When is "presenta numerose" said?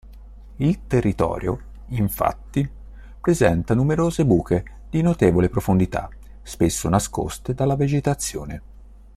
3.21-4.25